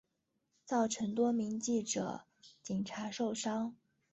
[0.65, 2.25] 造成多名记者
[2.63, 3.75] 警察受伤